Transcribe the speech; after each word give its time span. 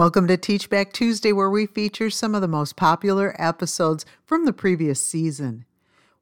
Welcome 0.00 0.28
to 0.28 0.38
Teach 0.38 0.70
Back 0.70 0.94
Tuesday, 0.94 1.30
where 1.30 1.50
we 1.50 1.66
feature 1.66 2.08
some 2.08 2.34
of 2.34 2.40
the 2.40 2.48
most 2.48 2.74
popular 2.74 3.36
episodes 3.38 4.06
from 4.24 4.46
the 4.46 4.52
previous 4.54 5.02
season. 5.02 5.66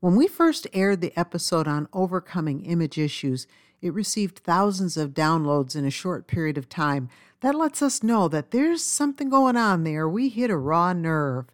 When 0.01 0.17
we 0.17 0.27
first 0.27 0.67
aired 0.73 1.01
the 1.01 1.17
episode 1.17 1.69
on 1.69 1.87
overcoming 1.93 2.67
image 2.67 2.99
issues, 2.99 3.47
it 3.81 3.95
received 3.95 4.41
thousands 4.41 4.97
of 4.97 5.15
downloads 5.15 5.77
in 5.77 5.85
a 5.85 5.93
short 5.93 6.27
period 6.27 6.59
of 6.59 6.69
time. 6.69 7.09
That 7.39 7.55
lets 7.55 7.81
us 7.81 8.03
know 8.03 8.27
that 8.27 8.51
there's 8.51 8.83
something 8.83 9.29
going 9.29 9.57
on 9.57 9.85
there. 9.85 10.09
We 10.09 10.29
hit 10.29 10.51
a 10.51 10.57
raw 10.57 10.93
nerve. 10.93 11.47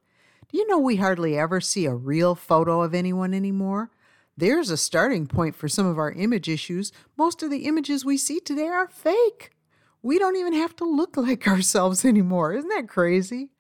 Do 0.50 0.56
you 0.56 0.66
know 0.66 0.78
we 0.78 0.96
hardly 0.96 1.36
ever 1.36 1.60
see 1.60 1.84
a 1.84 1.94
real 1.94 2.34
photo 2.34 2.80
of 2.80 2.94
anyone 2.94 3.34
anymore? 3.34 3.90
There's 4.34 4.70
a 4.70 4.78
starting 4.78 5.26
point 5.26 5.56
for 5.56 5.68
some 5.68 5.84
of 5.84 5.98
our 5.98 6.12
image 6.12 6.48
issues. 6.48 6.90
Most 7.18 7.42
of 7.42 7.50
the 7.50 7.66
images 7.66 8.02
we 8.02 8.16
see 8.16 8.40
today 8.40 8.68
are 8.68 8.88
fake 8.88 9.50
we 10.04 10.18
don't 10.18 10.36
even 10.36 10.52
have 10.52 10.76
to 10.76 10.84
look 10.84 11.16
like 11.16 11.48
ourselves 11.48 12.04
anymore. 12.04 12.52
Isn't 12.52 12.68
that 12.68 12.88
crazy? 12.88 13.50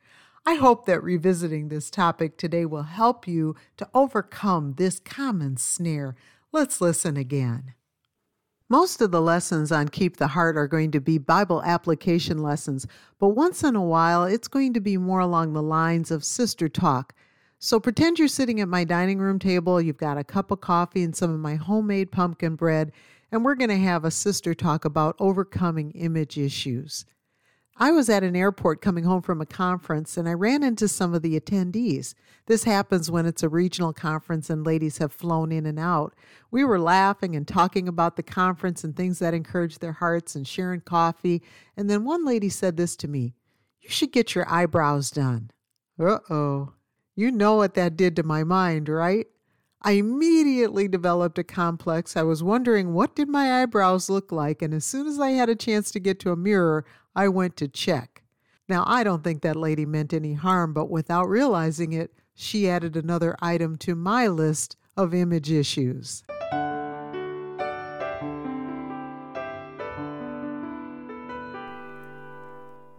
I 0.46 0.54
hope 0.54 0.84
that 0.84 1.02
revisiting 1.02 1.68
this 1.68 1.90
topic 1.90 2.36
today 2.36 2.66
will 2.66 2.82
help 2.82 3.26
you 3.26 3.56
to 3.78 3.88
overcome 3.94 4.74
this 4.74 5.00
common 5.00 5.56
snare. 5.56 6.14
Let's 6.52 6.82
listen 6.82 7.16
again. 7.16 7.72
Most 8.68 9.00
of 9.00 9.10
the 9.10 9.22
lessons 9.22 9.72
on 9.72 9.88
Keep 9.88 10.18
the 10.18 10.28
Heart 10.28 10.58
are 10.58 10.68
going 10.68 10.90
to 10.90 11.00
be 11.00 11.16
Bible 11.16 11.62
application 11.62 12.42
lessons, 12.42 12.86
but 13.18 13.28
once 13.28 13.64
in 13.64 13.74
a 13.74 13.82
while 13.82 14.24
it's 14.24 14.48
going 14.48 14.74
to 14.74 14.80
be 14.80 14.98
more 14.98 15.20
along 15.20 15.54
the 15.54 15.62
lines 15.62 16.10
of 16.10 16.24
sister 16.24 16.68
talk. 16.68 17.14
So 17.58 17.80
pretend 17.80 18.18
you're 18.18 18.28
sitting 18.28 18.60
at 18.60 18.68
my 18.68 18.84
dining 18.84 19.18
room 19.18 19.38
table, 19.38 19.80
you've 19.80 19.96
got 19.96 20.18
a 20.18 20.24
cup 20.24 20.50
of 20.50 20.60
coffee 20.60 21.02
and 21.02 21.16
some 21.16 21.30
of 21.30 21.40
my 21.40 21.54
homemade 21.54 22.12
pumpkin 22.12 22.56
bread, 22.56 22.92
and 23.34 23.44
we're 23.44 23.56
going 23.56 23.68
to 23.68 23.76
have 23.76 24.04
a 24.04 24.12
sister 24.12 24.54
talk 24.54 24.84
about 24.84 25.16
overcoming 25.18 25.90
image 25.90 26.38
issues. 26.38 27.04
I 27.76 27.90
was 27.90 28.08
at 28.08 28.22
an 28.22 28.36
airport 28.36 28.80
coming 28.80 29.02
home 29.02 29.22
from 29.22 29.40
a 29.40 29.46
conference 29.46 30.16
and 30.16 30.28
I 30.28 30.34
ran 30.34 30.62
into 30.62 30.86
some 30.86 31.14
of 31.14 31.22
the 31.22 31.40
attendees. 31.40 32.14
This 32.46 32.62
happens 32.62 33.10
when 33.10 33.26
it's 33.26 33.42
a 33.42 33.48
regional 33.48 33.92
conference 33.92 34.50
and 34.50 34.64
ladies 34.64 34.98
have 34.98 35.12
flown 35.12 35.50
in 35.50 35.66
and 35.66 35.80
out. 35.80 36.14
We 36.52 36.62
were 36.62 36.78
laughing 36.78 37.34
and 37.34 37.44
talking 37.48 37.88
about 37.88 38.14
the 38.14 38.22
conference 38.22 38.84
and 38.84 38.94
things 38.94 39.18
that 39.18 39.34
encouraged 39.34 39.80
their 39.80 39.94
hearts 39.94 40.36
and 40.36 40.46
sharing 40.46 40.82
coffee. 40.82 41.42
And 41.76 41.90
then 41.90 42.04
one 42.04 42.24
lady 42.24 42.48
said 42.48 42.76
this 42.76 42.94
to 42.98 43.08
me 43.08 43.34
You 43.80 43.90
should 43.90 44.12
get 44.12 44.36
your 44.36 44.48
eyebrows 44.48 45.10
done. 45.10 45.50
Uh 45.98 46.20
oh. 46.30 46.74
You 47.16 47.32
know 47.32 47.56
what 47.56 47.74
that 47.74 47.96
did 47.96 48.14
to 48.14 48.22
my 48.22 48.44
mind, 48.44 48.88
right? 48.88 49.26
I 49.86 49.92
immediately 49.92 50.88
developed 50.88 51.38
a 51.38 51.44
complex. 51.44 52.16
I 52.16 52.22
was 52.22 52.42
wondering 52.42 52.94
what 52.94 53.14
did 53.14 53.28
my 53.28 53.60
eyebrows 53.60 54.08
look 54.08 54.32
like, 54.32 54.62
and 54.62 54.72
as 54.72 54.86
soon 54.86 55.06
as 55.06 55.20
I 55.20 55.32
had 55.32 55.50
a 55.50 55.54
chance 55.54 55.90
to 55.90 56.00
get 56.00 56.18
to 56.20 56.32
a 56.32 56.36
mirror, 56.36 56.86
I 57.14 57.28
went 57.28 57.58
to 57.58 57.68
check. 57.68 58.22
Now, 58.66 58.84
I 58.86 59.04
don't 59.04 59.22
think 59.22 59.42
that 59.42 59.56
lady 59.56 59.84
meant 59.84 60.14
any 60.14 60.32
harm, 60.32 60.72
but 60.72 60.88
without 60.88 61.28
realizing 61.28 61.92
it, 61.92 62.14
she 62.34 62.66
added 62.66 62.96
another 62.96 63.36
item 63.42 63.76
to 63.78 63.94
my 63.94 64.26
list 64.26 64.76
of 64.96 65.12
image 65.12 65.52
issues. 65.52 66.24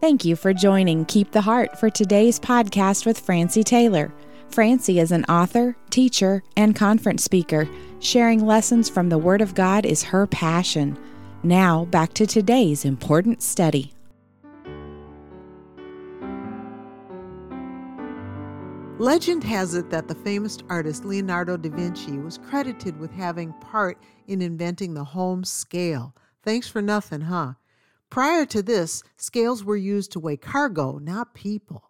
Thank 0.02 0.24
you 0.24 0.36
for 0.36 0.54
joining 0.54 1.06
Keep 1.06 1.32
the 1.32 1.42
Heart 1.42 1.80
for 1.80 1.90
today's 1.90 2.40
podcast 2.40 3.08
with 3.08 3.20
Francie 3.20 3.64
Taylor. 3.64 4.14
Francie 4.50 5.00
is 5.00 5.12
an 5.12 5.26
author, 5.26 5.76
teacher, 5.90 6.44
and 6.56 6.76
conference 6.76 7.24
speaker. 7.24 7.68
Sharing 8.00 8.46
lessons 8.46 8.90
from 8.90 9.10
the 9.10 9.18
Word 9.18 9.42
of 9.42 9.56
God 9.56 9.86
is 9.86 10.04
her 10.04 10.28
passion. 10.28 10.98
Now, 11.44 11.86
back 11.86 12.14
to 12.14 12.26
today's 12.26 12.86
important 12.86 13.42
study. 13.42 13.94
Legend 18.98 19.44
has 19.44 19.76
it 19.76 19.90
that 19.90 20.08
the 20.08 20.16
famous 20.16 20.58
artist 20.70 21.04
Leonardo 21.04 21.58
da 21.58 21.70
Vinci 21.70 22.18
was 22.18 22.38
credited 22.38 22.98
with 22.98 23.12
having 23.12 23.52
part 23.60 23.98
in 24.28 24.42
inventing 24.42 24.94
the 24.94 25.04
home 25.04 25.44
scale. 25.44 26.16
Thanks 26.44 26.70
for 26.70 26.82
nothing, 26.82 27.22
huh? 27.22 27.56
Prior 28.10 28.46
to 28.46 28.64
this, 28.64 29.04
scales 29.18 29.66
were 29.66 29.76
used 29.76 30.14
to 30.14 30.20
weigh 30.22 30.38
cargo, 30.38 30.98
not 31.00 31.34
people. 31.34 31.85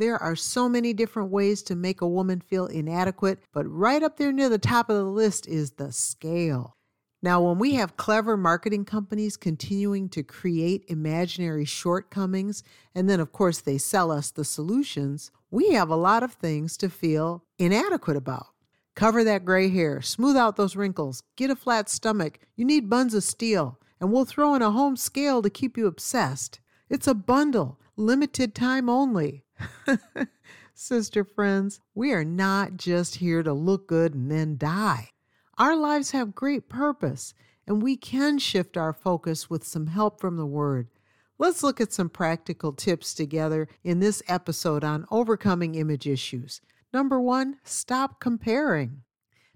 There 0.00 0.16
are 0.16 0.34
so 0.34 0.66
many 0.66 0.94
different 0.94 1.30
ways 1.30 1.62
to 1.64 1.76
make 1.76 2.00
a 2.00 2.08
woman 2.08 2.40
feel 2.40 2.64
inadequate, 2.64 3.40
but 3.52 3.70
right 3.70 4.02
up 4.02 4.16
there 4.16 4.32
near 4.32 4.48
the 4.48 4.56
top 4.56 4.88
of 4.88 4.96
the 4.96 5.04
list 5.04 5.46
is 5.46 5.72
the 5.72 5.92
scale. 5.92 6.78
Now, 7.20 7.42
when 7.42 7.58
we 7.58 7.74
have 7.74 7.98
clever 7.98 8.34
marketing 8.38 8.86
companies 8.86 9.36
continuing 9.36 10.08
to 10.08 10.22
create 10.22 10.86
imaginary 10.88 11.66
shortcomings, 11.66 12.62
and 12.94 13.10
then, 13.10 13.20
of 13.20 13.30
course, 13.30 13.60
they 13.60 13.76
sell 13.76 14.10
us 14.10 14.30
the 14.30 14.42
solutions, 14.42 15.32
we 15.50 15.72
have 15.72 15.90
a 15.90 15.96
lot 15.96 16.22
of 16.22 16.32
things 16.32 16.78
to 16.78 16.88
feel 16.88 17.44
inadequate 17.58 18.16
about. 18.16 18.46
Cover 18.96 19.22
that 19.24 19.44
gray 19.44 19.68
hair, 19.68 20.00
smooth 20.00 20.34
out 20.34 20.56
those 20.56 20.76
wrinkles, 20.76 21.22
get 21.36 21.50
a 21.50 21.54
flat 21.54 21.90
stomach. 21.90 22.38
You 22.56 22.64
need 22.64 22.88
buns 22.88 23.12
of 23.12 23.22
steel, 23.22 23.78
and 24.00 24.10
we'll 24.10 24.24
throw 24.24 24.54
in 24.54 24.62
a 24.62 24.70
home 24.70 24.96
scale 24.96 25.42
to 25.42 25.50
keep 25.50 25.76
you 25.76 25.86
obsessed. 25.86 26.58
It's 26.88 27.06
a 27.06 27.12
bundle, 27.12 27.78
limited 27.98 28.54
time 28.54 28.88
only. 28.88 29.44
Sister 30.74 31.24
friends, 31.24 31.80
we 31.94 32.12
are 32.12 32.24
not 32.24 32.76
just 32.76 33.16
here 33.16 33.42
to 33.42 33.52
look 33.52 33.86
good 33.86 34.14
and 34.14 34.30
then 34.30 34.56
die. 34.56 35.10
Our 35.58 35.76
lives 35.76 36.12
have 36.12 36.34
great 36.34 36.68
purpose, 36.68 37.34
and 37.66 37.82
we 37.82 37.96
can 37.96 38.38
shift 38.38 38.76
our 38.76 38.92
focus 38.92 39.50
with 39.50 39.66
some 39.66 39.88
help 39.88 40.20
from 40.20 40.36
the 40.36 40.46
Word. 40.46 40.88
Let's 41.38 41.62
look 41.62 41.80
at 41.80 41.92
some 41.92 42.08
practical 42.08 42.72
tips 42.72 43.14
together 43.14 43.68
in 43.84 44.00
this 44.00 44.22
episode 44.28 44.84
on 44.84 45.06
overcoming 45.10 45.74
image 45.74 46.06
issues. 46.06 46.60
Number 46.92 47.20
one, 47.20 47.56
stop 47.64 48.20
comparing. 48.20 49.02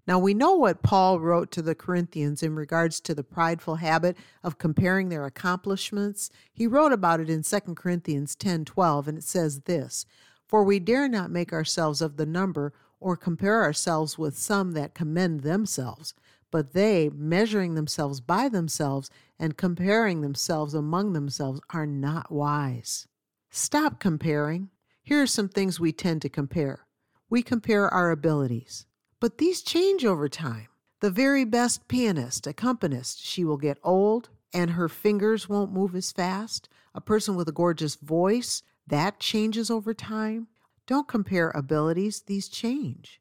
Now, 0.06 0.18
we 0.18 0.34
know 0.34 0.54
what 0.54 0.82
Paul 0.82 1.18
wrote 1.18 1.50
to 1.52 1.62
the 1.62 1.74
Corinthians 1.74 2.42
in 2.42 2.54
regards 2.54 3.00
to 3.00 3.14
the 3.14 3.24
prideful 3.24 3.76
habit 3.76 4.16
of 4.42 4.58
comparing 4.58 5.08
their 5.08 5.24
accomplishments. 5.24 6.30
He 6.52 6.66
wrote 6.66 6.92
about 6.92 7.20
it 7.20 7.30
in 7.30 7.42
2 7.42 7.60
Corinthians 7.74 8.34
10 8.36 8.66
12, 8.66 9.08
and 9.08 9.18
it 9.18 9.24
says 9.24 9.62
this 9.62 10.04
For 10.46 10.62
we 10.62 10.78
dare 10.78 11.08
not 11.08 11.30
make 11.30 11.52
ourselves 11.52 12.02
of 12.02 12.16
the 12.16 12.26
number 12.26 12.74
or 13.00 13.16
compare 13.16 13.62
ourselves 13.62 14.18
with 14.18 14.36
some 14.36 14.72
that 14.72 14.94
commend 14.94 15.40
themselves, 15.40 16.14
but 16.50 16.74
they, 16.74 17.10
measuring 17.14 17.74
themselves 17.74 18.20
by 18.20 18.48
themselves 18.48 19.10
and 19.38 19.56
comparing 19.56 20.20
themselves 20.20 20.74
among 20.74 21.14
themselves, 21.14 21.60
are 21.70 21.86
not 21.86 22.30
wise. 22.30 23.08
Stop 23.50 24.00
comparing. 24.00 24.70
Here 25.02 25.22
are 25.22 25.26
some 25.26 25.48
things 25.48 25.80
we 25.80 25.92
tend 25.92 26.22
to 26.22 26.28
compare 26.28 26.86
we 27.30 27.42
compare 27.42 27.88
our 27.88 28.12
abilities. 28.12 28.86
But 29.24 29.38
these 29.38 29.62
change 29.62 30.04
over 30.04 30.28
time. 30.28 30.68
The 31.00 31.10
very 31.10 31.46
best 31.46 31.88
pianist, 31.88 32.46
accompanist, 32.46 33.24
she 33.24 33.42
will 33.42 33.56
get 33.56 33.78
old 33.82 34.28
and 34.52 34.72
her 34.72 34.86
fingers 34.86 35.48
won't 35.48 35.72
move 35.72 35.94
as 35.94 36.12
fast. 36.12 36.68
A 36.94 37.00
person 37.00 37.34
with 37.34 37.48
a 37.48 37.50
gorgeous 37.50 37.94
voice, 37.94 38.62
that 38.86 39.20
changes 39.20 39.70
over 39.70 39.94
time. 39.94 40.48
Don't 40.86 41.08
compare 41.08 41.48
abilities, 41.52 42.20
these 42.26 42.50
change. 42.50 43.18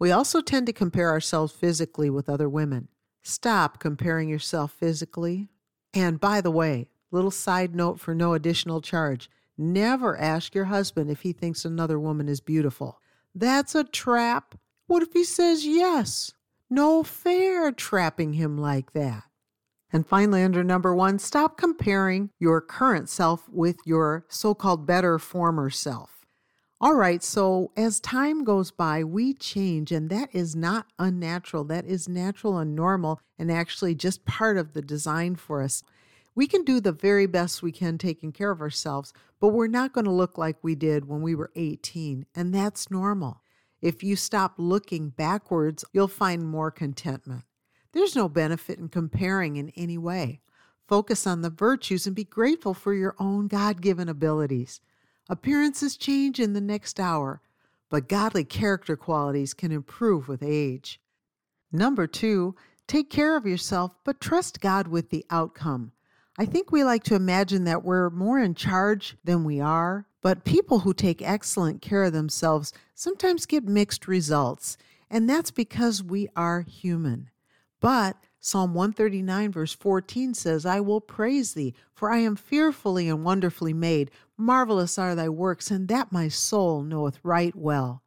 We 0.00 0.10
also 0.10 0.40
tend 0.40 0.66
to 0.66 0.72
compare 0.72 1.10
ourselves 1.10 1.52
physically 1.52 2.10
with 2.10 2.28
other 2.28 2.48
women. 2.48 2.88
Stop 3.22 3.78
comparing 3.78 4.28
yourself 4.28 4.72
physically. 4.72 5.48
And 5.94 6.18
by 6.18 6.40
the 6.40 6.50
way, 6.50 6.88
little 7.12 7.30
side 7.30 7.72
note 7.72 8.00
for 8.00 8.16
no 8.16 8.32
additional 8.32 8.80
charge 8.80 9.30
never 9.56 10.18
ask 10.18 10.56
your 10.56 10.64
husband 10.64 11.08
if 11.08 11.20
he 11.20 11.32
thinks 11.32 11.64
another 11.64 12.00
woman 12.00 12.28
is 12.28 12.40
beautiful. 12.40 13.00
That's 13.32 13.76
a 13.76 13.84
trap. 13.84 14.56
What 14.86 15.02
if 15.02 15.12
he 15.12 15.24
says 15.24 15.66
yes? 15.66 16.32
No 16.70 17.02
fair 17.02 17.72
trapping 17.72 18.34
him 18.34 18.56
like 18.56 18.92
that. 18.92 19.24
And 19.92 20.06
finally, 20.06 20.42
under 20.42 20.64
number 20.64 20.94
one, 20.94 21.18
stop 21.18 21.56
comparing 21.56 22.30
your 22.38 22.60
current 22.60 23.08
self 23.08 23.48
with 23.48 23.76
your 23.84 24.26
so 24.28 24.54
called 24.54 24.86
better 24.86 25.18
former 25.18 25.70
self. 25.70 26.26
All 26.78 26.94
right, 26.94 27.22
so 27.22 27.72
as 27.76 28.00
time 28.00 28.44
goes 28.44 28.70
by, 28.70 29.02
we 29.02 29.32
change, 29.32 29.92
and 29.92 30.10
that 30.10 30.28
is 30.34 30.54
not 30.54 30.86
unnatural. 30.98 31.64
That 31.64 31.86
is 31.86 32.08
natural 32.08 32.58
and 32.58 32.76
normal, 32.76 33.20
and 33.38 33.50
actually 33.50 33.94
just 33.94 34.26
part 34.26 34.58
of 34.58 34.74
the 34.74 34.82
design 34.82 35.36
for 35.36 35.62
us. 35.62 35.82
We 36.34 36.46
can 36.46 36.64
do 36.64 36.80
the 36.80 36.92
very 36.92 37.24
best 37.24 37.62
we 37.62 37.72
can 37.72 37.96
taking 37.96 38.30
care 38.30 38.50
of 38.50 38.60
ourselves, 38.60 39.14
but 39.40 39.48
we're 39.48 39.68
not 39.68 39.94
going 39.94 40.04
to 40.04 40.10
look 40.10 40.36
like 40.36 40.62
we 40.62 40.74
did 40.74 41.08
when 41.08 41.22
we 41.22 41.34
were 41.34 41.50
18, 41.56 42.26
and 42.34 42.54
that's 42.54 42.90
normal. 42.90 43.40
If 43.80 44.02
you 44.02 44.16
stop 44.16 44.54
looking 44.56 45.10
backwards, 45.10 45.84
you'll 45.92 46.08
find 46.08 46.46
more 46.46 46.70
contentment. 46.70 47.44
There's 47.92 48.16
no 48.16 48.28
benefit 48.28 48.78
in 48.78 48.88
comparing 48.88 49.56
in 49.56 49.70
any 49.76 49.98
way. 49.98 50.40
Focus 50.88 51.26
on 51.26 51.42
the 51.42 51.50
virtues 51.50 52.06
and 52.06 52.14
be 52.14 52.24
grateful 52.24 52.74
for 52.74 52.94
your 52.94 53.16
own 53.18 53.48
God 53.48 53.80
given 53.80 54.08
abilities. 54.08 54.80
Appearances 55.28 55.96
change 55.96 56.38
in 56.38 56.52
the 56.52 56.60
next 56.60 57.00
hour, 57.00 57.40
but 57.90 58.08
godly 58.08 58.44
character 58.44 58.96
qualities 58.96 59.54
can 59.54 59.72
improve 59.72 60.28
with 60.28 60.42
age. 60.42 61.00
Number 61.72 62.06
two, 62.06 62.54
take 62.86 63.10
care 63.10 63.36
of 63.36 63.46
yourself, 63.46 63.96
but 64.04 64.20
trust 64.20 64.60
God 64.60 64.88
with 64.88 65.10
the 65.10 65.24
outcome. 65.30 65.92
I 66.38 66.44
think 66.44 66.70
we 66.70 66.84
like 66.84 67.02
to 67.04 67.14
imagine 67.14 67.64
that 67.64 67.82
we're 67.82 68.10
more 68.10 68.38
in 68.38 68.54
charge 68.54 69.16
than 69.24 69.42
we 69.42 69.60
are, 69.60 70.06
but 70.26 70.42
people 70.42 70.80
who 70.80 70.92
take 70.92 71.22
excellent 71.22 71.80
care 71.80 72.02
of 72.02 72.12
themselves 72.12 72.72
sometimes 72.96 73.46
get 73.46 73.62
mixed 73.62 74.08
results, 74.08 74.76
and 75.08 75.30
that's 75.30 75.52
because 75.52 76.02
we 76.02 76.28
are 76.34 76.62
human. 76.62 77.30
But 77.78 78.16
Psalm 78.40 78.74
139, 78.74 79.52
verse 79.52 79.72
14 79.72 80.34
says, 80.34 80.66
I 80.66 80.80
will 80.80 81.00
praise 81.00 81.54
thee, 81.54 81.74
for 81.94 82.10
I 82.10 82.18
am 82.18 82.34
fearfully 82.34 83.08
and 83.08 83.24
wonderfully 83.24 83.72
made. 83.72 84.10
Marvelous 84.36 84.98
are 84.98 85.14
thy 85.14 85.28
works, 85.28 85.70
and 85.70 85.86
that 85.86 86.10
my 86.10 86.26
soul 86.26 86.82
knoweth 86.82 87.20
right 87.22 87.54
well. 87.54 88.02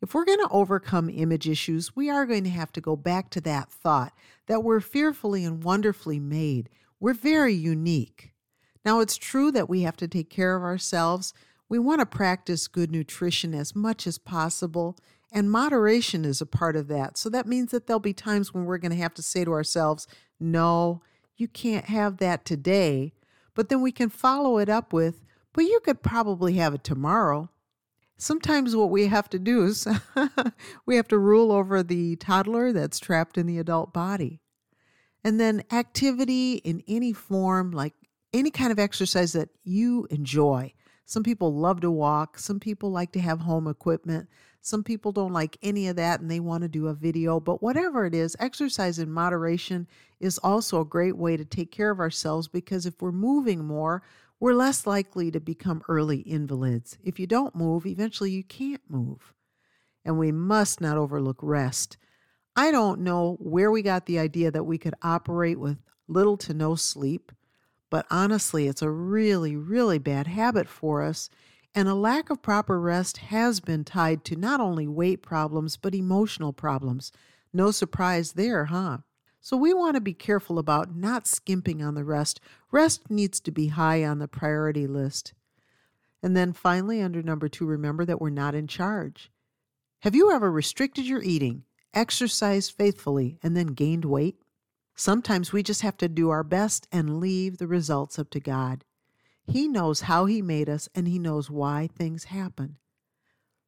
If 0.00 0.14
we're 0.14 0.26
going 0.26 0.38
to 0.38 0.52
overcome 0.52 1.10
image 1.10 1.48
issues, 1.48 1.96
we 1.96 2.08
are 2.08 2.24
going 2.24 2.44
to 2.44 2.50
have 2.50 2.70
to 2.74 2.80
go 2.80 2.94
back 2.94 3.30
to 3.30 3.40
that 3.40 3.68
thought 3.68 4.12
that 4.46 4.62
we're 4.62 4.78
fearfully 4.78 5.44
and 5.44 5.64
wonderfully 5.64 6.20
made. 6.20 6.68
We're 7.00 7.14
very 7.14 7.54
unique. 7.54 8.30
Now, 8.88 9.00
it's 9.00 9.18
true 9.18 9.52
that 9.52 9.68
we 9.68 9.82
have 9.82 9.98
to 9.98 10.08
take 10.08 10.30
care 10.30 10.56
of 10.56 10.62
ourselves. 10.62 11.34
We 11.68 11.78
want 11.78 12.00
to 12.00 12.06
practice 12.06 12.66
good 12.66 12.90
nutrition 12.90 13.54
as 13.54 13.76
much 13.76 14.06
as 14.06 14.16
possible, 14.16 14.96
and 15.30 15.50
moderation 15.50 16.24
is 16.24 16.40
a 16.40 16.46
part 16.46 16.74
of 16.74 16.88
that. 16.88 17.18
So 17.18 17.28
that 17.28 17.46
means 17.46 17.70
that 17.70 17.86
there'll 17.86 18.00
be 18.00 18.14
times 18.14 18.54
when 18.54 18.64
we're 18.64 18.78
going 18.78 18.92
to 18.92 19.02
have 19.02 19.12
to 19.12 19.22
say 19.22 19.44
to 19.44 19.52
ourselves, 19.52 20.06
no, 20.40 21.02
you 21.36 21.48
can't 21.48 21.84
have 21.84 22.16
that 22.16 22.46
today. 22.46 23.12
But 23.54 23.68
then 23.68 23.82
we 23.82 23.92
can 23.92 24.08
follow 24.08 24.56
it 24.56 24.70
up 24.70 24.94
with, 24.94 25.22
but 25.52 25.64
you 25.64 25.80
could 25.84 26.02
probably 26.02 26.54
have 26.54 26.72
it 26.72 26.82
tomorrow. 26.82 27.50
Sometimes 28.16 28.74
what 28.74 28.88
we 28.88 29.08
have 29.08 29.28
to 29.28 29.38
do 29.38 29.66
is 29.66 29.86
we 30.86 30.96
have 30.96 31.08
to 31.08 31.18
rule 31.18 31.52
over 31.52 31.82
the 31.82 32.16
toddler 32.16 32.72
that's 32.72 32.98
trapped 32.98 33.36
in 33.36 33.46
the 33.46 33.58
adult 33.58 33.92
body. 33.92 34.40
And 35.22 35.38
then 35.38 35.62
activity 35.70 36.54
in 36.54 36.82
any 36.88 37.12
form, 37.12 37.70
like 37.70 37.92
any 38.32 38.50
kind 38.50 38.72
of 38.72 38.78
exercise 38.78 39.32
that 39.32 39.48
you 39.64 40.06
enjoy. 40.10 40.72
Some 41.04 41.22
people 41.22 41.54
love 41.54 41.80
to 41.80 41.90
walk, 41.90 42.38
some 42.38 42.60
people 42.60 42.90
like 42.90 43.12
to 43.12 43.20
have 43.20 43.40
home 43.40 43.66
equipment, 43.66 44.28
some 44.60 44.84
people 44.84 45.12
don't 45.12 45.32
like 45.32 45.56
any 45.62 45.88
of 45.88 45.96
that 45.96 46.20
and 46.20 46.30
they 46.30 46.40
want 46.40 46.62
to 46.62 46.68
do 46.68 46.88
a 46.88 46.94
video. 46.94 47.40
But 47.40 47.62
whatever 47.62 48.04
it 48.04 48.14
is, 48.14 48.36
exercise 48.38 48.98
in 48.98 49.10
moderation 49.10 49.86
is 50.20 50.38
also 50.38 50.80
a 50.80 50.84
great 50.84 51.16
way 51.16 51.36
to 51.36 51.44
take 51.44 51.72
care 51.72 51.90
of 51.90 52.00
ourselves 52.00 52.48
because 52.48 52.84
if 52.84 53.00
we're 53.00 53.12
moving 53.12 53.64
more, 53.64 54.02
we're 54.40 54.52
less 54.52 54.86
likely 54.86 55.30
to 55.30 55.40
become 55.40 55.82
early 55.88 56.18
invalids. 56.18 56.98
If 57.02 57.18
you 57.18 57.26
don't 57.26 57.54
move, 57.54 57.86
eventually 57.86 58.30
you 58.30 58.44
can't 58.44 58.82
move. 58.88 59.32
And 60.04 60.18
we 60.18 60.32
must 60.32 60.80
not 60.80 60.96
overlook 60.96 61.38
rest. 61.40 61.96
I 62.54 62.70
don't 62.70 63.00
know 63.00 63.36
where 63.40 63.70
we 63.70 63.82
got 63.82 64.06
the 64.06 64.18
idea 64.18 64.50
that 64.50 64.64
we 64.64 64.78
could 64.78 64.94
operate 65.02 65.58
with 65.58 65.78
little 66.08 66.36
to 66.38 66.54
no 66.54 66.74
sleep, 66.74 67.32
but 67.90 68.06
honestly, 68.10 68.68
it's 68.68 68.82
a 68.82 68.90
really, 68.90 69.56
really 69.56 69.98
bad 69.98 70.26
habit 70.26 70.68
for 70.68 71.02
us. 71.02 71.30
And 71.74 71.88
a 71.88 71.94
lack 71.94 72.30
of 72.30 72.42
proper 72.42 72.80
rest 72.80 73.18
has 73.18 73.60
been 73.60 73.84
tied 73.84 74.24
to 74.24 74.36
not 74.36 74.60
only 74.60 74.88
weight 74.88 75.22
problems, 75.22 75.76
but 75.76 75.94
emotional 75.94 76.52
problems. 76.52 77.12
No 77.52 77.70
surprise 77.70 78.32
there, 78.32 78.66
huh? 78.66 78.98
So 79.40 79.56
we 79.56 79.72
want 79.72 79.94
to 79.94 80.00
be 80.00 80.14
careful 80.14 80.58
about 80.58 80.94
not 80.94 81.26
skimping 81.26 81.82
on 81.82 81.94
the 81.94 82.04
rest. 82.04 82.40
Rest 82.72 83.10
needs 83.10 83.40
to 83.40 83.50
be 83.50 83.68
high 83.68 84.04
on 84.04 84.18
the 84.18 84.28
priority 84.28 84.86
list. 84.86 85.34
And 86.22 86.36
then 86.36 86.52
finally, 86.52 87.00
under 87.00 87.22
number 87.22 87.48
two, 87.48 87.64
remember 87.64 88.04
that 88.04 88.20
we're 88.20 88.30
not 88.30 88.54
in 88.54 88.66
charge. 88.66 89.30
Have 90.00 90.14
you 90.14 90.32
ever 90.32 90.50
restricted 90.50 91.06
your 91.06 91.22
eating 91.22 91.64
exercised 91.94 92.72
faithfully, 92.72 93.38
and 93.42 93.56
then 93.56 93.68
gained 93.68 94.04
weight? 94.04 94.36
Sometimes 94.98 95.52
we 95.52 95.62
just 95.62 95.82
have 95.82 95.96
to 95.98 96.08
do 96.08 96.28
our 96.28 96.42
best 96.42 96.88
and 96.90 97.20
leave 97.20 97.58
the 97.58 97.68
results 97.68 98.18
up 98.18 98.30
to 98.30 98.40
God. 98.40 98.82
He 99.46 99.68
knows 99.68 100.02
how 100.02 100.24
He 100.24 100.42
made 100.42 100.68
us 100.68 100.88
and 100.92 101.06
He 101.06 101.20
knows 101.20 101.48
why 101.48 101.86
things 101.86 102.24
happen. 102.24 102.78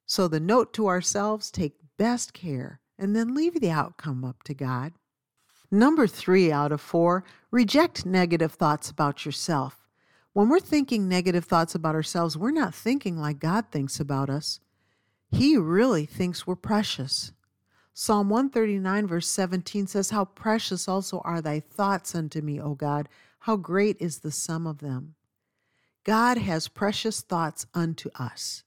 So 0.07 0.27
the 0.27 0.41
note 0.41 0.73
to 0.73 0.89
ourselves 0.89 1.53
take 1.53 1.77
best 1.97 2.33
care 2.33 2.81
and 2.99 3.15
then 3.15 3.33
leave 3.33 3.61
the 3.61 3.71
outcome 3.71 4.25
up 4.25 4.43
to 4.43 4.55
God. 4.55 4.95
Number 5.71 6.09
three 6.09 6.51
out 6.51 6.73
of 6.73 6.81
four, 6.81 7.23
reject 7.53 8.05
negative 8.05 8.55
thoughts 8.55 8.91
about 8.91 9.25
yourself. 9.25 9.87
When 10.33 10.49
we're 10.49 10.59
thinking 10.59 11.09
negative 11.09 11.45
thoughts 11.45 11.77
about 11.77 11.95
ourselves, 11.95 12.37
we're 12.37 12.51
not 12.51 12.75
thinking 12.75 13.17
like 13.17 13.39
God 13.39 13.67
thinks 13.71 14.01
about 14.01 14.31
us. 14.31 14.59
He 15.31 15.57
really 15.57 16.07
thinks 16.07 16.45
we're 16.45 16.57
precious. 16.57 17.31
Psalm 17.93 18.29
139, 18.31 19.07
verse 19.07 19.29
17 19.29 19.87
says, 19.87 20.11
How 20.11 20.25
precious 20.25 20.89
also 20.89 21.21
are 21.25 21.41
thy 21.41 21.61
thoughts 21.61 22.15
unto 22.15 22.41
me, 22.41 22.61
O 22.61 22.75
God! 22.75 23.09
How 23.41 23.57
great 23.57 23.97
is 24.01 24.19
the 24.19 24.31
sum 24.31 24.67
of 24.67 24.79
them! 24.79 25.15
God 26.05 26.39
has 26.39 26.69
precious 26.69 27.21
thoughts 27.21 27.67
unto 27.75 28.11
us. 28.15 28.65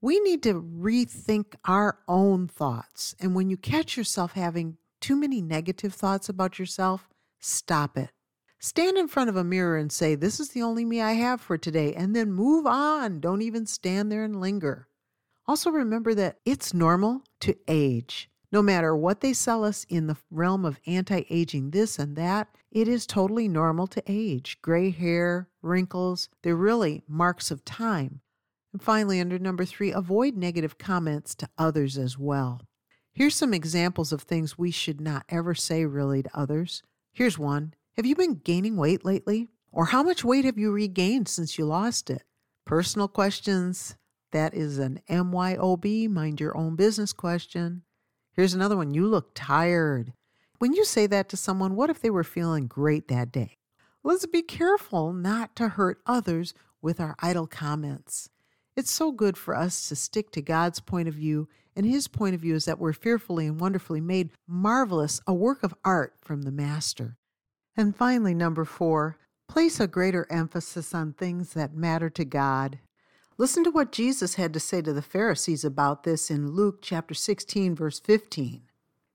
We 0.00 0.18
need 0.20 0.42
to 0.42 0.60
rethink 0.60 1.54
our 1.64 1.98
own 2.08 2.48
thoughts. 2.48 3.14
And 3.20 3.36
when 3.36 3.48
you 3.50 3.56
catch 3.56 3.96
yourself 3.96 4.32
having 4.32 4.78
too 5.00 5.14
many 5.14 5.40
negative 5.40 5.94
thoughts 5.94 6.28
about 6.28 6.58
yourself, 6.58 7.08
stop 7.38 7.96
it. 7.96 8.10
Stand 8.58 8.96
in 8.96 9.08
front 9.08 9.30
of 9.30 9.36
a 9.36 9.44
mirror 9.44 9.76
and 9.76 9.92
say, 9.92 10.14
This 10.14 10.40
is 10.40 10.50
the 10.50 10.62
only 10.62 10.84
me 10.84 11.00
I 11.00 11.12
have 11.12 11.40
for 11.40 11.56
today, 11.56 11.94
and 11.94 12.16
then 12.16 12.32
move 12.32 12.66
on. 12.66 13.20
Don't 13.20 13.42
even 13.42 13.66
stand 13.66 14.10
there 14.10 14.24
and 14.24 14.40
linger. 14.40 14.88
Also, 15.46 15.70
remember 15.70 16.14
that 16.14 16.38
it's 16.44 16.72
normal 16.72 17.22
to 17.40 17.56
age. 17.66 18.28
No 18.52 18.60
matter 18.60 18.94
what 18.94 19.22
they 19.22 19.32
sell 19.32 19.64
us 19.64 19.86
in 19.88 20.06
the 20.06 20.16
realm 20.30 20.66
of 20.66 20.78
anti 20.86 21.24
aging, 21.30 21.70
this 21.70 21.98
and 21.98 22.16
that, 22.16 22.48
it 22.70 22.86
is 22.86 23.06
totally 23.06 23.48
normal 23.48 23.86
to 23.86 24.02
age. 24.06 24.58
Gray 24.60 24.90
hair, 24.90 25.48
wrinkles, 25.62 26.28
they're 26.42 26.54
really 26.54 27.02
marks 27.08 27.50
of 27.50 27.64
time. 27.64 28.20
And 28.74 28.82
finally, 28.82 29.20
under 29.20 29.38
number 29.38 29.64
three, 29.64 29.90
avoid 29.90 30.36
negative 30.36 30.76
comments 30.76 31.34
to 31.36 31.48
others 31.56 31.96
as 31.96 32.18
well. 32.18 32.60
Here's 33.14 33.34
some 33.34 33.54
examples 33.54 34.12
of 34.12 34.22
things 34.22 34.58
we 34.58 34.70
should 34.70 35.00
not 35.00 35.24
ever 35.30 35.54
say 35.54 35.86
really 35.86 36.22
to 36.22 36.38
others. 36.38 36.82
Here's 37.12 37.38
one 37.38 37.72
Have 37.96 38.04
you 38.04 38.14
been 38.14 38.34
gaining 38.34 38.76
weight 38.76 39.04
lately? 39.04 39.48
Or 39.70 39.86
how 39.86 40.02
much 40.02 40.22
weight 40.22 40.44
have 40.44 40.58
you 40.58 40.70
regained 40.70 41.28
since 41.28 41.56
you 41.56 41.64
lost 41.64 42.10
it? 42.10 42.24
Personal 42.66 43.08
questions. 43.08 43.96
That 44.32 44.52
is 44.52 44.78
an 44.78 45.00
MYOB, 45.08 46.10
mind 46.10 46.40
your 46.40 46.56
own 46.56 46.76
business 46.76 47.14
question. 47.14 47.82
Here's 48.34 48.54
another 48.54 48.76
one 48.76 48.94
you 48.94 49.06
look 49.06 49.32
tired. 49.34 50.14
When 50.58 50.72
you 50.72 50.84
say 50.84 51.06
that 51.06 51.28
to 51.30 51.36
someone, 51.36 51.76
what 51.76 51.90
if 51.90 52.00
they 52.00 52.10
were 52.10 52.24
feeling 52.24 52.66
great 52.66 53.08
that 53.08 53.30
day? 53.30 53.58
Let's 54.02 54.26
be 54.26 54.42
careful 54.42 55.12
not 55.12 55.54
to 55.56 55.68
hurt 55.68 56.00
others 56.06 56.54
with 56.80 56.98
our 56.98 57.14
idle 57.20 57.46
comments. 57.46 58.30
It's 58.74 58.90
so 58.90 59.12
good 59.12 59.36
for 59.36 59.54
us 59.54 59.88
to 59.88 59.96
stick 59.96 60.30
to 60.32 60.40
God's 60.40 60.80
point 60.80 61.08
of 61.08 61.14
view, 61.14 61.48
and 61.76 61.84
His 61.84 62.08
point 62.08 62.34
of 62.34 62.40
view 62.40 62.54
is 62.54 62.64
that 62.64 62.78
we're 62.78 62.94
fearfully 62.94 63.46
and 63.46 63.60
wonderfully 63.60 64.00
made, 64.00 64.30
marvelous, 64.48 65.20
a 65.26 65.34
work 65.34 65.62
of 65.62 65.74
art 65.84 66.14
from 66.22 66.42
the 66.42 66.50
Master. 66.50 67.18
And 67.76 67.94
finally, 67.94 68.34
number 68.34 68.64
four, 68.64 69.18
place 69.46 69.78
a 69.78 69.86
greater 69.86 70.26
emphasis 70.30 70.94
on 70.94 71.12
things 71.12 71.52
that 71.52 71.74
matter 71.74 72.08
to 72.10 72.24
God 72.24 72.78
Listen 73.38 73.64
to 73.64 73.70
what 73.70 73.92
Jesus 73.92 74.34
had 74.34 74.52
to 74.52 74.60
say 74.60 74.82
to 74.82 74.92
the 74.92 75.00
Pharisees 75.00 75.64
about 75.64 76.02
this 76.02 76.30
in 76.30 76.52
Luke 76.52 76.80
chapter 76.82 77.14
16, 77.14 77.74
verse 77.74 77.98
15. 77.98 78.62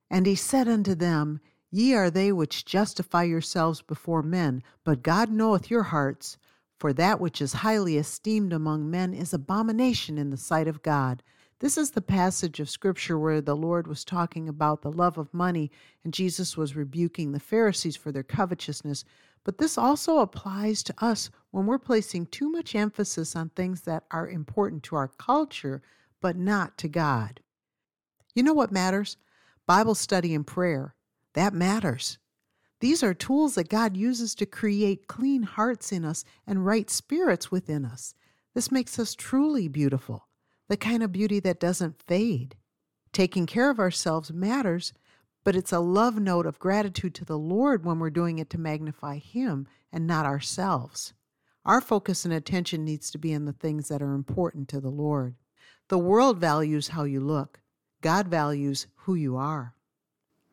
And 0.10 0.26
he 0.26 0.36
said 0.36 0.68
unto 0.68 0.96
them, 0.96 1.40
Ye 1.70 1.94
are 1.94 2.10
they 2.10 2.32
which 2.32 2.66
justify 2.66 3.24
yourselves 3.24 3.82
before 3.82 4.24
men, 4.24 4.64
but 4.84 5.04
God 5.04 5.30
knoweth 5.30 5.70
your 5.70 5.84
hearts. 5.84 6.38
For 6.80 6.94
that 6.94 7.20
which 7.20 7.42
is 7.42 7.54
highly 7.54 7.98
esteemed 7.98 8.54
among 8.54 8.90
men 8.90 9.14
is 9.14 9.34
abomination 9.34 10.18
in 10.18 10.30
the 10.30 10.38
sight 10.38 10.68
of 10.68 10.84
God. 10.84 11.24
This 11.60 11.78
is 11.78 11.92
the 11.92 12.02
passage 12.02 12.60
of 12.60 12.70
Scripture 12.70 13.18
where 13.18 13.42
the 13.42 13.56
Lord 13.56 13.88
was 13.88 14.06
talking 14.06 14.48
about 14.48 14.84
the 14.84 14.92
love 14.92 15.18
of 15.18 15.34
money, 15.34 15.72
and 16.04 16.14
Jesus 16.14 16.56
was 16.56 16.76
rebuking 16.76 17.32
the 17.32 17.40
Pharisees 17.40 17.96
for 17.96 18.12
their 18.12 18.24
covetousness. 18.24 19.04
But 19.48 19.60
this 19.60 19.78
also 19.78 20.20
applies 20.20 20.84
to 20.84 20.94
us 20.98 21.30
when 21.52 21.66
we're 21.66 21.80
placing 21.80 22.26
too 22.26 22.50
much 22.50 22.76
emphasis 22.76 23.34
on 23.34 23.48
things 23.48 23.84
that 23.84 24.04
are 24.12 24.28
important 24.28 24.84
to 24.84 24.98
our 24.98 25.08
culture, 25.08 25.82
but 26.20 26.36
not 26.36 26.78
to 26.80 26.90
God. 26.90 27.40
You 28.36 28.44
know 28.44 28.54
what 28.54 28.74
matters? 28.74 29.16
Bible 29.66 29.96
study 29.96 30.36
and 30.36 30.46
prayer. 30.46 30.96
That 31.34 31.54
matters. 31.54 32.18
These 32.82 33.02
are 33.04 33.14
tools 33.14 33.56
that 33.56 33.70
God 33.70 33.96
uses 33.96 34.36
to 34.36 34.46
create 34.46 35.08
clean 35.08 35.44
hearts 35.44 35.94
in 35.94 36.04
us 36.04 36.26
and 36.46 36.66
right 36.66 36.90
spirits 36.90 37.50
within 37.50 37.86
us. 37.86 38.16
This 38.54 38.70
makes 38.70 39.00
us 39.00 39.16
truly 39.16 39.70
beautiful, 39.70 40.28
the 40.68 40.76
kind 40.76 41.02
of 41.02 41.14
beauty 41.14 41.40
that 41.40 41.62
doesn't 41.62 42.04
fade. 42.04 42.58
Taking 43.14 43.46
care 43.46 43.70
of 43.70 43.80
ourselves 43.80 44.30
matters 44.30 44.92
but 45.48 45.56
it's 45.56 45.72
a 45.72 45.80
love 45.80 46.20
note 46.20 46.46
of 46.46 46.60
gratitude 46.60 47.16
to 47.16 47.24
the 47.24 47.38
Lord 47.38 47.86
when 47.86 48.00
we're 48.00 48.10
doing 48.10 48.38
it 48.38 48.50
to 48.50 48.60
magnify 48.60 49.18
Him 49.18 49.66
and 49.94 50.06
not 50.06 50.26
ourselves. 50.26 51.14
Our 51.64 51.80
focus 51.80 52.26
and 52.26 52.34
attention 52.34 52.84
needs 52.84 53.10
to 53.12 53.18
be 53.18 53.32
in 53.32 53.46
the 53.46 53.54
things 53.54 53.88
that 53.88 54.02
are 54.02 54.14
important 54.14 54.68
to 54.68 54.82
the 54.82 54.90
Lord. 54.90 55.36
The 55.88 55.98
world 55.98 56.38
values 56.38 56.90
how 56.90 57.06
you 57.06 57.22
look, 57.22 57.62
God 58.02 58.28
values 58.28 58.88
who 58.94 59.16
you 59.16 59.38
are. 59.38 59.74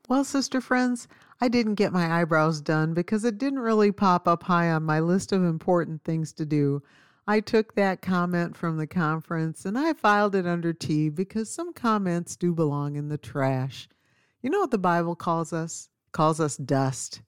Well, 0.09 0.23
sister 0.23 0.61
friends, 0.61 1.09
I 1.41 1.49
didn't 1.49 1.75
get 1.75 1.93
my 1.93 2.21
eyebrows 2.21 2.61
done 2.61 2.95
because 2.95 3.25
it 3.25 3.37
didn't 3.37 3.59
really 3.59 3.91
pop 3.91 4.29
up 4.29 4.45
high 4.45 4.71
on 4.71 4.85
my 4.85 5.01
list 5.01 5.33
of 5.33 5.43
important 5.43 6.05
things 6.05 6.33
to 6.35 6.47
do. 6.47 6.85
I 7.27 7.41
took 7.41 7.75
that 7.75 8.01
comment 8.01 8.57
from 8.57 8.77
the 8.77 8.87
conference 8.87 9.65
and 9.65 9.77
I 9.77 9.93
filed 9.95 10.37
it 10.37 10.47
under 10.47 10.73
T 10.73 11.09
because 11.09 11.51
some 11.51 11.73
comments 11.73 12.37
do 12.37 12.55
belong 12.55 12.95
in 12.95 13.09
the 13.09 13.19
trash. 13.19 13.89
You 14.45 14.51
know 14.51 14.61
what 14.61 14.73
the 14.73 14.77
Bible 14.77 15.17
calls 15.17 15.55
us? 15.55 15.89
Calls 16.13 16.39
us 16.39 16.59
dust. 16.59 17.23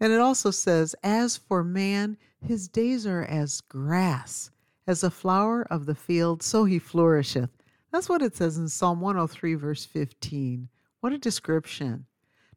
And 0.00 0.10
it 0.10 0.20
also 0.20 0.50
says, 0.50 0.96
As 1.02 1.36
for 1.36 1.62
man, 1.62 2.16
his 2.40 2.66
days 2.66 3.06
are 3.06 3.24
as 3.24 3.60
grass, 3.60 4.50
as 4.86 5.04
a 5.04 5.10
flower 5.10 5.66
of 5.70 5.84
the 5.84 5.94
field, 5.94 6.42
so 6.42 6.64
he 6.64 6.78
flourisheth. 6.78 7.50
That's 7.90 8.08
what 8.08 8.22
it 8.22 8.34
says 8.34 8.56
in 8.56 8.70
Psalm 8.70 9.02
103, 9.02 9.52
verse 9.52 9.84
15. 9.84 10.70
What 11.00 11.12
a 11.12 11.18
description. 11.18 12.06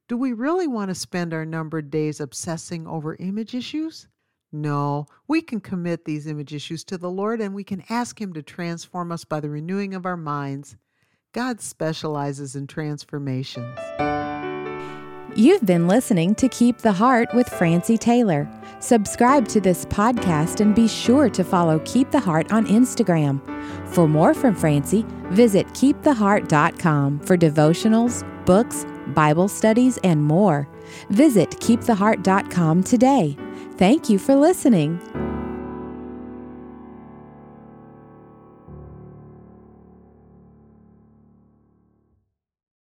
Do 0.08 0.16
we 0.16 0.32
really 0.32 0.66
want 0.66 0.92
to 0.92 0.96
spend 0.96 1.34
our 1.34 1.46
numbered 1.46 1.92
days 1.92 2.22
obsessing 2.22 2.88
over 2.88 3.16
image 3.16 3.54
issues? 3.54 4.08
No, 4.50 5.08
we 5.28 5.42
can 5.42 5.60
commit 5.60 6.06
these 6.06 6.26
image 6.26 6.54
issues 6.54 6.86
to 6.86 6.98
the 6.98 7.12
Lord 7.12 7.42
and 7.42 7.54
we 7.54 7.66
can 7.66 7.84
ask 7.90 8.22
Him 8.22 8.32
to 8.32 8.42
transform 8.42 9.12
us 9.12 9.26
by 9.26 9.42
the 9.42 9.50
renewing 9.50 9.94
of 9.94 10.06
our 10.06 10.16
minds. 10.16 10.78
God 11.36 11.60
specializes 11.60 12.56
in 12.56 12.66
transformations. 12.66 13.78
You've 15.36 15.66
been 15.66 15.86
listening 15.86 16.34
to 16.36 16.48
Keep 16.48 16.78
the 16.78 16.94
Heart 16.94 17.34
with 17.34 17.50
Francie 17.50 17.98
Taylor. 17.98 18.50
Subscribe 18.80 19.46
to 19.50 19.60
this 19.60 19.84
podcast 19.84 20.62
and 20.62 20.74
be 20.74 20.88
sure 20.88 21.30
to 21.32 21.44
follow 21.44 21.80
Keep 21.80 22.12
the 22.12 22.22
Heart 22.22 22.54
on 22.54 22.66
Instagram. 22.68 23.42
For 23.90 24.08
more 24.08 24.34
from 24.34 24.56
Francie, 24.56 25.06
visit 25.32 25.68
keeptheheart.com 25.74 27.20
for 27.20 27.36
devotionals, 27.36 28.46
books, 28.46 28.86
Bible 29.08 29.50
studies, 29.50 30.00
and 30.06 30.24
more. 30.24 30.70
Visit 31.10 31.50
keeptheheart.com 31.50 32.84
today. 32.84 33.36
Thank 33.76 34.10
you 34.10 34.20
for 34.20 34.36
listening. 34.36 35.02